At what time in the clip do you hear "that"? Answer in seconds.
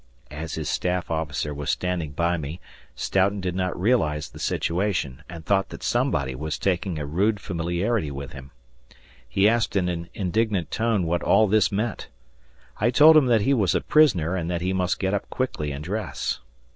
5.69-5.83, 13.27-13.41, 14.49-14.61